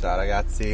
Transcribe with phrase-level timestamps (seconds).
[0.00, 0.72] Ciao ragazzi,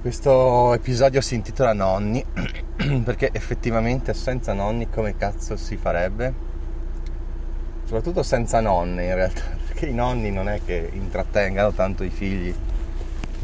[0.00, 2.24] questo episodio si intitola Nonni
[3.02, 6.32] perché effettivamente senza nonni come cazzo si farebbe?
[7.82, 12.54] Soprattutto senza nonne in realtà, perché i nonni non è che intrattengano tanto i figli,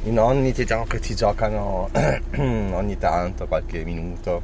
[0.05, 1.89] i nonni diciamo che ti giocano
[2.39, 4.43] ogni tanto, qualche minuto,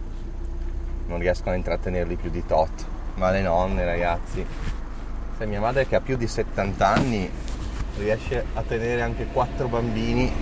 [1.06, 2.84] non riescono a intrattenerli più di tot,
[3.14, 4.44] ma le nonne ragazzi,
[5.38, 7.30] se mia madre che ha più di 70 anni
[7.98, 10.32] riesce a tenere anche quattro bambini.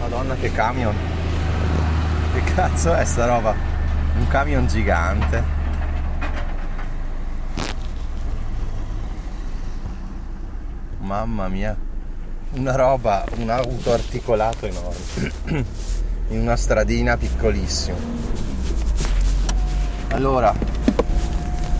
[0.00, 0.94] Madonna che camion.
[2.34, 3.54] Che cazzo è sta roba?
[4.18, 5.42] Un camion gigante.
[10.98, 11.76] Mamma mia.
[12.54, 15.64] Una roba, un auto articolato enorme.
[16.28, 17.96] In una stradina piccolissima.
[20.10, 20.54] Allora,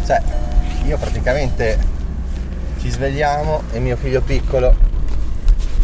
[0.04, 0.22] cioè,
[0.84, 1.91] io praticamente
[2.82, 4.74] ci svegliamo e mio figlio piccolo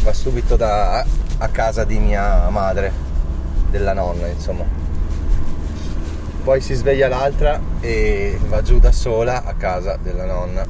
[0.02, 1.07] va subito da,
[1.38, 2.93] a casa di mia madre,
[3.71, 4.65] della nonna insomma.
[6.43, 10.63] Poi si sveglia l'altra e va giù da sola a casa della nonna.
[10.63, 10.66] Ah,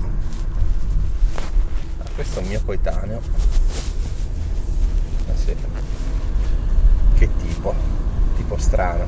[2.15, 3.21] questo è un mio coetaneo.
[5.29, 5.57] Ah, sì.
[7.17, 7.75] Che tipo,
[8.37, 9.07] tipo strano.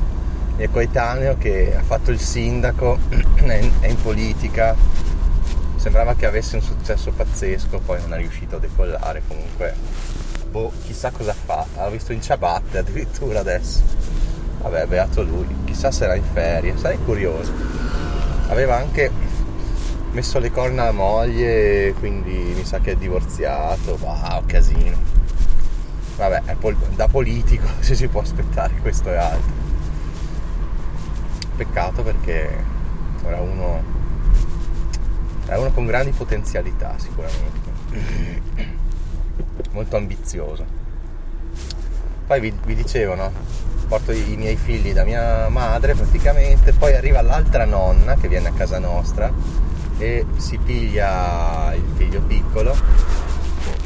[0.57, 2.97] Mio coetaneo che ha fatto il sindaco,
[3.45, 4.75] è in politica,
[5.81, 9.73] sembrava che avesse un successo pazzesco, poi non è riuscito a decollare comunque.
[10.51, 11.65] Boh, chissà cosa fa.
[11.75, 13.81] L'ho visto in ciabatte addirittura adesso.
[14.61, 17.51] Vabbè, beato lui, chissà se era in ferie, sarei curioso.
[18.49, 19.09] Aveva anche
[20.11, 23.97] messo le corna alla moglie, quindi mi sa che è divorziato.
[23.99, 24.95] Wow, casino.
[26.15, 29.51] Vabbè, pol- da politico se si può aspettare questo e altro.
[31.55, 32.63] Peccato perché
[33.25, 34.00] era uno
[35.51, 37.69] è uno con grandi potenzialità sicuramente,
[39.71, 40.65] molto ambizioso.
[42.25, 43.31] Poi vi, vi dicevo, no?
[43.89, 48.53] porto i, miei figli da mia madre praticamente, poi arriva l'altra nonna che viene a
[48.53, 49.29] casa nostra
[49.97, 52.73] e si piglia il figlio piccolo.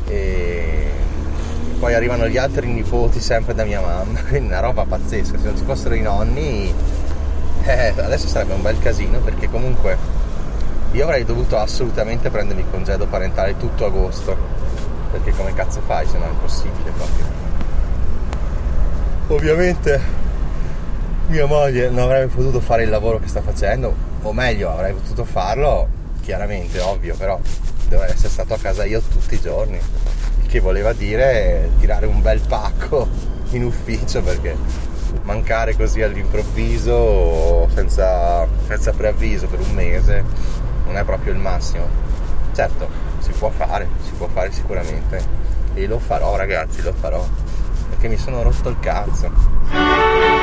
[0.07, 0.91] E
[1.79, 5.57] poi arrivano gli altri nipoti sempre da mia mamma, quindi una roba pazzesca, se non
[5.57, 6.71] ci fossero i nonni
[7.63, 9.97] eh, adesso sarebbe un bel casino perché comunque
[10.95, 14.37] io avrei dovuto assolutamente prendermi congedo parentale tutto agosto,
[15.11, 17.25] perché come cazzo fai se no è impossibile proprio.
[19.27, 20.01] Ovviamente
[21.27, 25.25] mia moglie non avrebbe potuto fare il lavoro che sta facendo, o meglio avrei potuto
[25.25, 25.85] farlo,
[26.21, 27.37] chiaramente, ovvio, però
[27.89, 32.21] dovrei essere stato a casa io tutti i giorni, il che voleva dire tirare un
[32.21, 33.05] bel pacco
[33.49, 34.55] in ufficio perché
[35.23, 40.23] mancare così all'improvviso senza, senza preavviso per un mese
[40.85, 41.87] non è proprio il massimo.
[42.53, 42.87] Certo,
[43.19, 45.43] si può fare, si può fare sicuramente.
[45.73, 47.25] E lo farò ragazzi, lo farò.
[47.89, 50.34] Perché mi sono rotto il cazzo.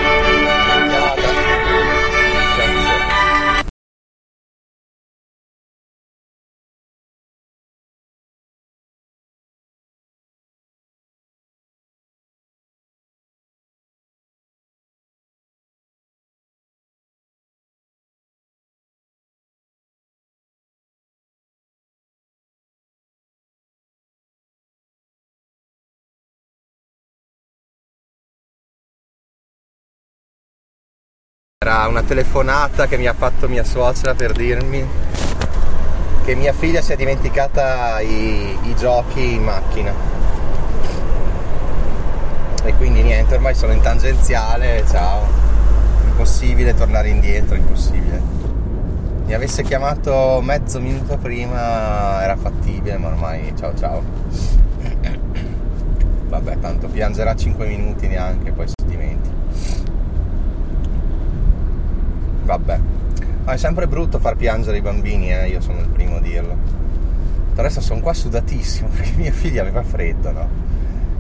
[31.63, 34.85] Era una telefonata che mi ha fatto mia suocera per dirmi
[36.25, 39.93] che mia figlia si è dimenticata i, i giochi in macchina.
[42.65, 45.25] E quindi niente, ormai sono in tangenziale, ciao.
[46.07, 48.21] Impossibile tornare indietro, impossibile.
[49.27, 54.03] Mi avesse chiamato mezzo minuto prima era fattibile, ma ormai ciao ciao.
[56.27, 59.31] Vabbè, tanto piangerà 5 minuti neanche, poi si dimentica.
[62.43, 62.79] Vabbè.
[63.45, 65.49] Ma è sempre brutto far piangere i bambini, eh?
[65.49, 66.57] io sono il primo a dirlo.
[67.55, 70.49] Adesso sono qua sudatissimo perché mia figlia aveva freddo, no?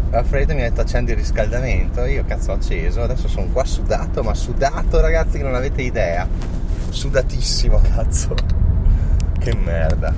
[0.08, 3.46] Aveva freddo e mi ha detto accendi il riscaldamento, io cazzo ho acceso, adesso sono
[3.46, 6.28] qua sudato, ma sudato ragazzi che non avete idea.
[6.90, 8.34] Sudatissimo, cazzo.
[9.38, 10.14] Che merda.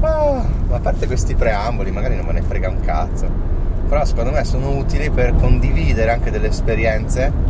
[0.00, 3.28] Oh, ma a parte questi preamboli, magari non me ne frega un cazzo.
[3.86, 7.49] Però secondo me sono utili per condividere anche delle esperienze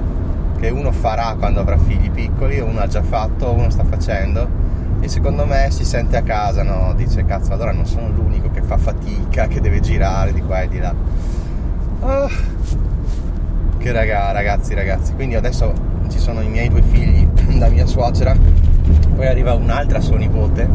[0.60, 4.46] che uno farà quando avrà figli piccoli, uno ha già fatto, uno sta facendo
[5.00, 6.92] e secondo me si sente a casa, no?
[6.94, 10.68] Dice cazzo, allora non sono l'unico che fa fatica, che deve girare di qua e
[10.68, 10.94] di là.
[12.00, 12.28] Oh,
[13.78, 15.14] che raga, ragazzi, ragazzi.
[15.14, 15.72] Quindi adesso
[16.10, 17.26] ci sono i miei due figli
[17.58, 18.36] da mia suocera,
[19.16, 20.68] poi arriva un'altra sua nipote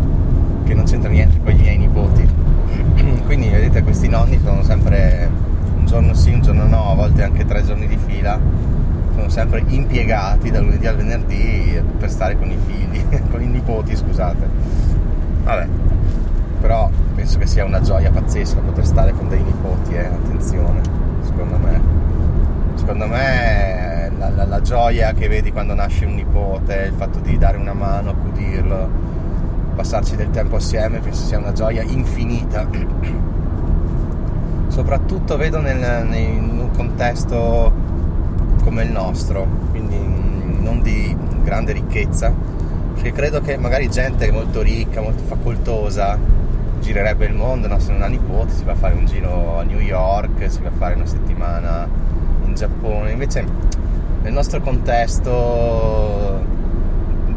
[0.63, 2.27] che non c'entra niente con i miei nipoti.
[3.25, 5.29] Quindi vedete questi nonni sono sempre
[5.77, 8.39] un giorno sì, un giorno no, a volte anche tre giorni di fila,
[9.15, 13.01] sono sempre impiegati dal lunedì al venerdì per stare con i figli,
[13.31, 14.49] con i nipoti, scusate.
[15.43, 15.67] Vabbè,
[16.59, 20.81] però penso che sia una gioia pazzesca poter stare con dei nipoti, eh, attenzione,
[21.21, 22.03] secondo me.
[22.75, 27.37] Secondo me la, la, la gioia che vedi quando nasce un nipote, il fatto di
[27.37, 28.89] dare una mano, accudirlo,
[29.75, 32.67] passarci del tempo assieme, penso sia una gioia infinita.
[34.67, 37.84] Soprattutto vedo nel, nel, un contesto
[38.65, 39.95] come il nostro, quindi
[40.59, 42.33] non di grande ricchezza,
[42.95, 46.17] perché credo che magari gente molto ricca, molto facoltosa,
[46.81, 47.79] girerebbe il mondo, no?
[47.79, 50.69] se non ha nipoti si va a fare un giro a New York, si va
[50.69, 51.87] a fare una settimana
[52.43, 53.45] in Giappone, invece
[54.23, 56.43] nel nostro contesto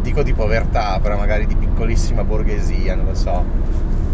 [0.00, 3.44] dico di povertà, però magari di piccolissima borghesia, non lo so,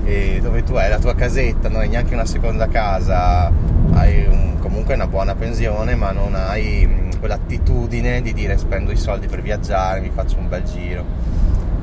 [0.05, 3.53] e dove tu hai la tua casetta, non hai neanche una seconda casa,
[3.93, 9.27] hai un, comunque una buona pensione, ma non hai quell'attitudine di dire spendo i soldi
[9.27, 11.05] per viaggiare, mi faccio un bel giro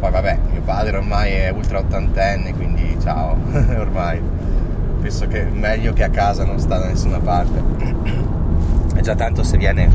[0.01, 3.37] poi vabbè, mio padre ormai è ultra ottantenne, quindi ciao,
[3.77, 4.19] ormai
[4.99, 7.61] penso che meglio che a casa non sta da nessuna parte.
[8.95, 9.87] È già tanto se viene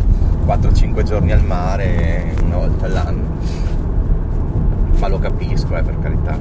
[0.47, 3.39] 4-5 giorni al mare una volta all'anno.
[5.01, 6.39] Ma lo capisco, eh, per carità.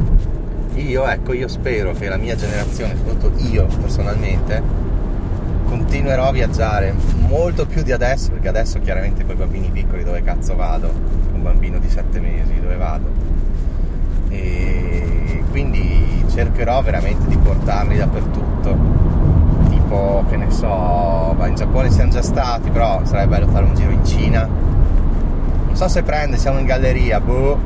[0.76, 4.62] Io, ecco, io spero che la mia generazione, soprattutto io personalmente,
[5.78, 6.94] continuerò a viaggiare
[7.28, 10.90] molto più di adesso, perché adesso chiaramente con i bambini piccoli dove cazzo vado?
[11.34, 13.26] Un bambino di 7 mesi, dove vado?
[14.30, 18.78] e quindi cercherò veramente di portarli dappertutto
[19.70, 23.92] tipo che ne so in Giappone siamo già stati però sarebbe bello fare un giro
[23.92, 27.58] in Cina non so se prende siamo in galleria boh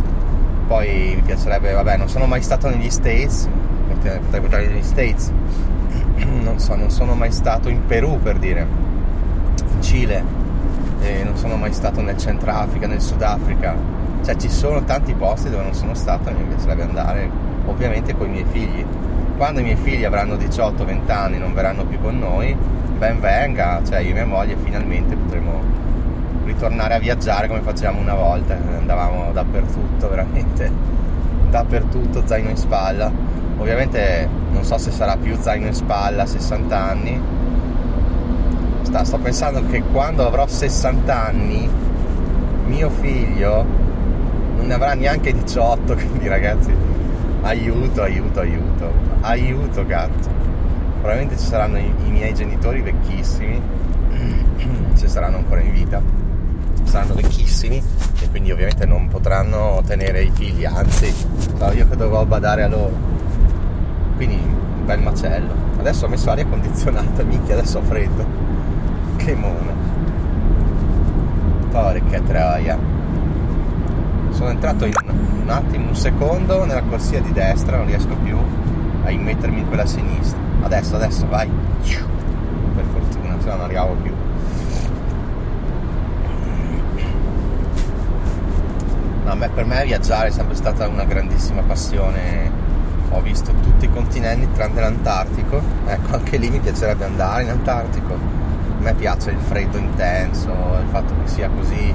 [0.68, 3.48] poi mi piacerebbe vabbè non sono mai stato negli States
[3.88, 5.32] potrei portarli negli States
[6.44, 8.68] non so non sono mai stato in Perù per dire
[9.74, 10.24] in Cile
[11.02, 15.64] e non sono mai stato nel Centrafrica nel Sudafrica cioè ci sono tanti posti dove
[15.64, 17.30] non sono stato e mi piacerebbe andare,
[17.66, 18.86] ovviamente con i miei figli.
[19.38, 22.56] Quando i miei figli avranno 18-20 anni e non verranno più con noi,
[22.98, 25.62] ben venga, cioè io e mia moglie finalmente potremo
[26.44, 30.70] ritornare a viaggiare come facevamo una volta, andavamo dappertutto, veramente
[31.50, 33.12] dappertutto, zaino in spalla.
[33.60, 37.22] Ovviamente non so se sarà più zaino in spalla a 60 anni.
[38.82, 41.70] Sto pensando che quando avrò 60 anni
[42.70, 43.66] mio figlio
[44.56, 46.74] non ne avrà neanche 18, quindi ragazzi,
[47.42, 50.30] aiuto, aiuto, aiuto, aiuto cazzo.
[51.02, 53.62] Probabilmente ci saranno i, i miei genitori vecchissimi,
[54.94, 56.02] se saranno ancora in vita,
[56.84, 57.82] saranno vecchissimi
[58.22, 61.14] e quindi ovviamente non potranno tenere i figli, anzi,
[61.74, 63.18] io che dovrò badare a loro.
[64.20, 65.54] Quindi un bel macello.
[65.80, 68.26] Adesso ho messo aria condizionata, minchia, adesso ho freddo.
[69.16, 69.88] Che mona.
[71.72, 72.98] Porca troia
[74.40, 74.94] sono entrato in
[75.42, 78.38] un attimo, un secondo nella corsia di destra, non riesco più
[79.04, 80.40] a immettermi in quella sinistra.
[80.62, 81.50] Adesso, adesso, vai.
[81.50, 84.14] Per fortuna, se no non arrivavo più.
[89.26, 92.59] No, per me viaggiare è sempre stata una grandissima passione.
[93.12, 95.62] Ho visto tutti i continenti tranne l'Antartico.
[95.86, 98.14] Ecco, anche lì mi piacerebbe andare in Antartico.
[98.14, 101.94] A me piace il freddo intenso, il fatto che sia così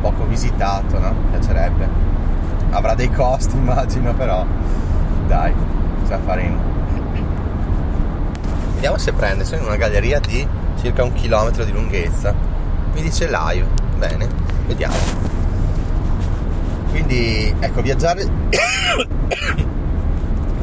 [0.00, 1.12] poco visitato, no?
[1.12, 1.88] Mi piacerebbe.
[2.70, 4.44] Avrà dei costi immagino, però
[5.26, 5.52] dai,
[6.04, 6.72] ce la faremo.
[8.74, 10.46] Vediamo se prende, sono in una galleria di
[10.80, 12.34] circa un chilometro di lunghezza.
[12.94, 13.66] Mi dice live,
[13.98, 14.28] bene,
[14.66, 14.94] vediamo.
[16.90, 19.64] Quindi ecco, viaggiare è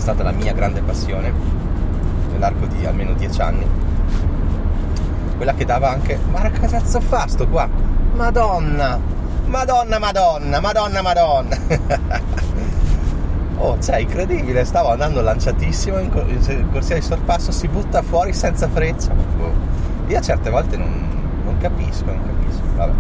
[0.02, 1.32] stata la mia grande passione
[2.32, 3.66] nell'arco di almeno dieci anni.
[5.38, 6.20] Quella che dava anche.
[6.32, 7.70] Ma che cazzo fa sto qua?
[8.14, 9.00] Madonna!
[9.46, 11.58] Madonna, madonna, madonna, madonna.
[13.58, 16.12] oh, cioè, incredibile, stavo andando lanciatissimo in,
[16.48, 19.14] in corsia di sorpasso, si butta fuori senza freccia.
[19.14, 19.70] Boh.
[20.08, 22.94] Io certe volte non, non capisco, non capisco, vabbè.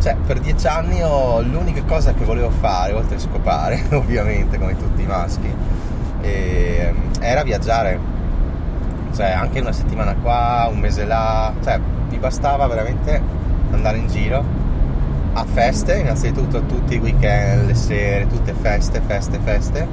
[0.00, 4.76] Cioè, per dieci anni ho l'unica cosa che volevo fare, oltre a scopare, ovviamente, come
[4.76, 5.54] tutti i maschi,
[6.20, 8.16] e, era viaggiare.
[9.14, 13.20] Cioè, anche una settimana qua, un mese là, cioè, mi bastava veramente
[13.72, 14.44] andare in giro
[15.32, 19.86] a feste, innanzitutto tutti i weekend, le sere, tutte feste, feste, feste.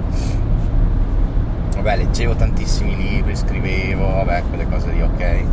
[1.75, 5.43] Vabbè, leggevo tantissimi libri, scrivevo, vabbè, quelle cose lì, ok.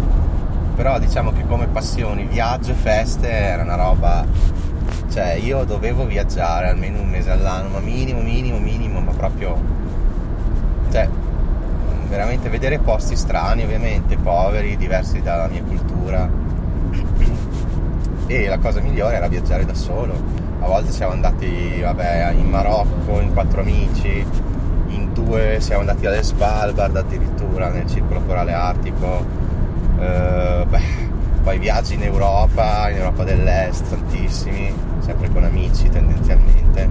[0.77, 4.25] Però diciamo che come passioni, viaggio e feste era una roba...
[5.11, 9.81] Cioè, io dovevo viaggiare almeno un mese all'anno, ma minimo, minimo, minimo, ma proprio...
[12.13, 16.29] Veramente vedere posti strani ovviamente, poveri, diversi dalla mia cultura.
[18.27, 20.13] E la cosa migliore era viaggiare da solo.
[20.61, 24.27] A volte siamo andati vabbè, in Marocco in quattro amici,
[24.89, 29.25] in due siamo andati alle Svalbard addirittura nel circolo polare artico.
[29.97, 30.83] Uh, beh,
[31.43, 36.91] poi viaggi in Europa, in Europa dell'Est, tantissimi, sempre con amici tendenzialmente.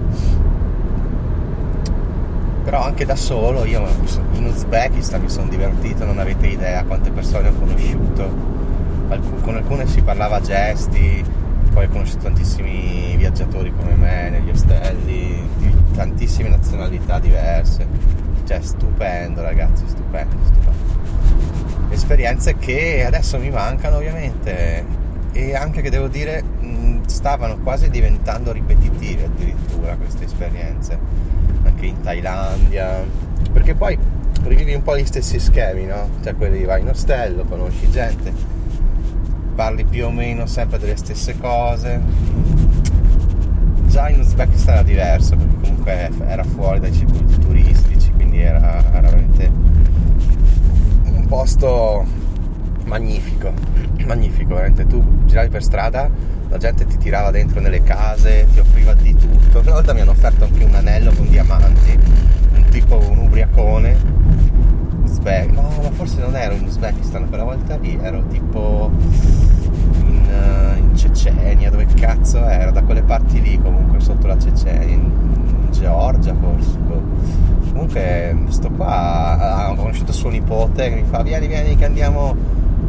[2.72, 3.86] Però anche da solo, io
[4.32, 8.26] in Uzbekistan mi sono divertito, non avete idea quante persone ho conosciuto.
[9.42, 11.22] Con alcune si parlava a gesti,
[11.70, 17.86] poi ho conosciuto tantissimi viaggiatori come me negli ostelli, di tantissime nazionalità diverse.
[18.46, 24.86] Cioè, stupendo ragazzi, stupendo, stupendo esperienze che adesso mi mancano ovviamente
[25.32, 26.42] e anche che devo dire
[27.06, 30.98] stavano quasi diventando ripetitive addirittura queste esperienze
[31.64, 33.04] anche in Thailandia.
[33.52, 33.98] Perché poi
[34.44, 36.08] rivivi un po' gli stessi schemi no?
[36.22, 38.32] cioè quelli vai in ostello conosci gente
[39.54, 42.00] parli più o meno sempre delle stesse cose.
[43.86, 49.00] Già in Uzbekistan era diverso perché comunque era fuori dai circuiti turistici quindi era, era
[49.00, 49.72] veramente
[51.32, 52.04] posto
[52.84, 53.50] magnifico,
[54.06, 56.10] magnifico, veramente tu giravi per strada,
[56.48, 59.60] la gente ti tirava dentro nelle case, ti offriva di tutto.
[59.60, 61.98] Una volta mi hanno offerto anche un anello con diamanti,
[62.54, 63.96] un tipo un ubriacone,
[65.04, 68.90] Uzbek, no, ma forse non ero in Uzbekistan, quella volta lì ero tipo
[70.04, 74.82] in, uh, in Cecenia, dove cazzo ero, da quelle parti lì comunque sotto la Cecenia,
[74.82, 76.78] in, in Georgia forse.
[76.78, 82.36] Boh comunque sto qua ho conosciuto suo nipote che mi fa vieni vieni che andiamo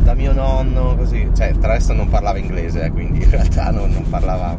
[0.01, 3.91] da mio nonno così cioè tra l'altro non parlava inglese eh, quindi in realtà non,
[3.91, 4.57] non parlava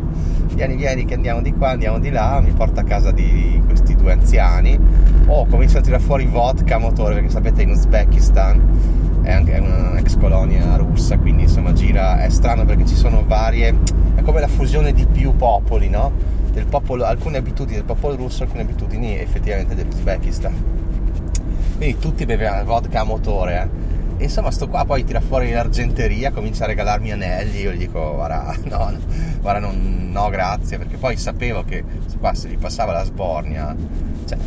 [0.52, 3.94] vieni vieni che andiamo di qua andiamo di là mi porta a casa di questi
[3.96, 4.78] due anziani
[5.26, 10.18] oh comincia a tirare fuori vodka a motore perché sapete in Uzbekistan è anche un'ex
[10.18, 13.74] colonia russa quindi insomma gira è strano perché ci sono varie
[14.14, 16.34] è come la fusione di più popoli no?
[16.54, 20.54] del popolo, alcune abitudini del popolo russo, alcune abitudini effettivamente dell'Uzbekistan.
[21.76, 23.60] Quindi tutti bevevano vodka a motore.
[23.60, 23.92] Eh.
[24.16, 27.61] E insomma, sto qua poi tira fuori l'argenteria, comincia a regalarmi anelli.
[27.61, 28.99] Io gli dico, guarda, no, no,
[29.40, 31.85] guarda, non, no grazie, perché poi sapevo che
[32.18, 33.75] qua se gli passava la sbornia,
[34.26, 34.38] cioè,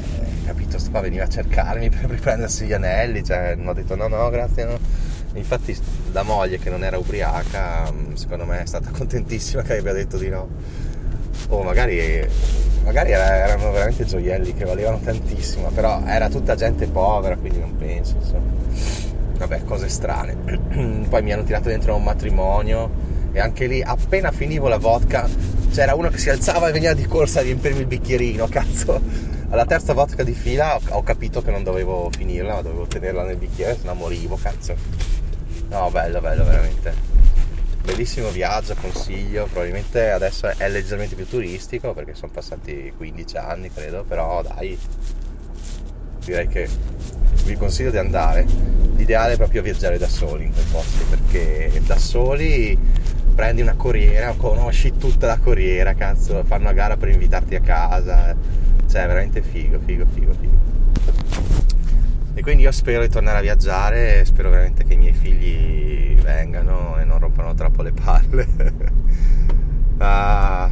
[0.46, 3.24] capito, sto qua veniva a cercarmi per riprendersi gli anelli.
[3.24, 4.80] Cioè, non ho detto no, no, grazie, no.
[5.34, 5.78] Infatti,
[6.14, 10.30] la moglie che non era ubriaca, secondo me è stata contentissima che abbia detto di
[10.30, 10.96] no
[11.50, 12.28] o magari,
[12.84, 18.16] magari erano veramente gioielli che valevano tantissimo, però era tutta gente povera, quindi non penso,
[18.20, 18.52] insomma.
[19.38, 20.36] Vabbè, cose strane.
[21.08, 22.90] Poi mi hanno tirato dentro a un matrimonio
[23.32, 25.30] e anche lì appena finivo la vodka
[25.72, 29.00] c'era uno che si alzava e veniva di corsa a riempirmi il bicchierino, cazzo.
[29.50, 33.38] Alla terza vodka di fila ho, capito che non dovevo finirla, ma dovevo tenerla nel
[33.38, 34.76] bicchiere, se no morivo, cazzo.
[35.70, 37.18] No, bello, bello, veramente
[37.88, 44.04] bellissimo viaggio, consiglio, probabilmente adesso è leggermente più turistico perché sono passati 15 anni credo,
[44.04, 44.78] però dai,
[46.28, 46.68] direi che
[47.46, 48.46] vi consiglio di andare.
[48.96, 52.78] L'ideale è proprio viaggiare da soli in quei posti perché da soli
[53.34, 58.36] prendi una corriera, conosci tutta la corriera, cazzo, fanno una gara per invitarti a casa,
[58.90, 60.56] cioè è veramente figo, figo, figo, figo.
[62.34, 66.98] E quindi io spero di tornare a viaggiare, spero veramente che i miei figli vengano
[67.00, 68.48] e non rompano troppo le palle.
[70.00, 70.70] ah,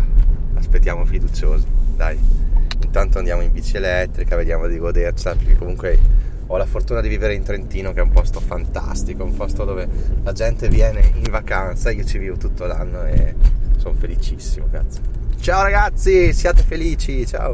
[0.56, 2.45] aspettiamo fiduciosi, dai.
[2.96, 6.00] Intanto andiamo in bici elettrica, vediamo di godercela, perché comunque
[6.48, 9.86] ho la fortuna di vivere in Trentino che è un posto fantastico, un posto dove
[10.24, 13.36] la gente viene in vacanza, io ci vivo tutto l'anno e
[13.76, 15.02] sono felicissimo, cazzo.
[15.42, 17.44] Ciao ragazzi, siate felici, ciao!